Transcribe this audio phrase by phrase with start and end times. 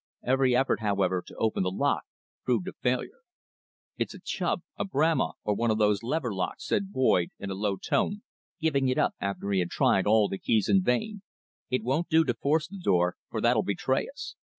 [0.23, 2.05] Every effort, however, to open the lock
[2.43, 3.19] proved a failure.
[3.99, 7.53] "It's a Chubb, a Bramah, or one of those lever locks," said Boyd, in a
[7.53, 8.23] low tone,
[8.59, 11.21] giving it up after he had tried all the keys in vain.
[11.69, 14.33] "It won't do to force the door, for that'll betray us."